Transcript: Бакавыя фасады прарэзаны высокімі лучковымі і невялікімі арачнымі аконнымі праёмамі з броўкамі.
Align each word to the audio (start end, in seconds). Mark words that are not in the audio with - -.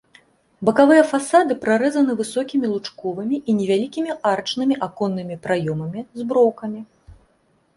Бакавыя 0.67 1.01
фасады 1.09 1.57
прарэзаны 1.65 2.15
высокімі 2.21 2.71
лучковымі 2.73 3.37
і 3.53 3.55
невялікімі 3.59 4.11
арачнымі 4.31 4.75
аконнымі 4.87 5.35
праёмамі 5.45 6.01
з 6.21 6.27
броўкамі. 6.33 6.81